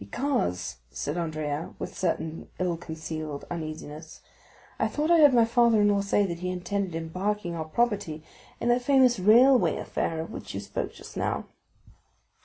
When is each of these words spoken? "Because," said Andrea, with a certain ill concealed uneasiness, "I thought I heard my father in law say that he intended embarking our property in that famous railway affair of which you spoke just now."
"Because," 0.00 0.78
said 0.90 1.16
Andrea, 1.16 1.72
with 1.78 1.92
a 1.92 1.94
certain 1.94 2.48
ill 2.58 2.76
concealed 2.76 3.44
uneasiness, 3.48 4.20
"I 4.80 4.88
thought 4.88 5.12
I 5.12 5.20
heard 5.20 5.32
my 5.32 5.44
father 5.44 5.80
in 5.82 5.90
law 5.90 6.00
say 6.00 6.26
that 6.26 6.40
he 6.40 6.50
intended 6.50 6.96
embarking 6.96 7.54
our 7.54 7.66
property 7.66 8.24
in 8.58 8.68
that 8.70 8.82
famous 8.82 9.20
railway 9.20 9.76
affair 9.76 10.18
of 10.18 10.32
which 10.32 10.54
you 10.54 10.58
spoke 10.58 10.92
just 10.92 11.16
now." 11.16 11.44